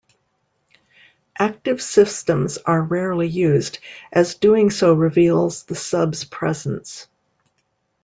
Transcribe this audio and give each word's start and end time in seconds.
Active 1.37 1.79
systems 1.79 2.57
are 2.57 2.81
rarely 2.81 3.27
used, 3.27 3.77
as 4.11 4.33
doing 4.33 4.71
so 4.71 4.95
reveals 4.95 5.65
the 5.65 5.75
sub's 5.75 6.23
presence. 6.25 7.05